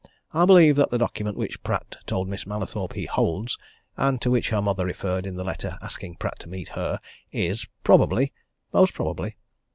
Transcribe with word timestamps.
I 0.33 0.45
believe 0.45 0.77
that 0.77 0.89
the 0.89 0.97
document 0.97 1.37
which 1.37 1.61
Pratt 1.61 1.95
told 2.07 2.27
Miss 2.27 2.47
Mallathorpe 2.47 2.93
he 2.93 3.05
holds, 3.05 3.55
and 3.95 4.19
to 4.19 4.31
which 4.31 4.49
her 4.49 4.59
mother 4.59 4.83
referred 4.83 5.27
in 5.27 5.35
the 5.35 5.43
letter 5.43 5.77
asking 5.79 6.15
Pratt 6.15 6.39
to 6.39 6.49
meet 6.49 6.69
her, 6.69 6.99
is 7.31 7.67
probably 7.83 8.33
most 8.73 8.95
probably! 8.95 9.37